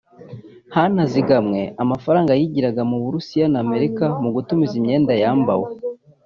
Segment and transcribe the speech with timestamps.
[0.75, 5.67] hanazigamwe amafaranga yigiraga mu Burayi na Amerika mu gutumiza imyenda yambawe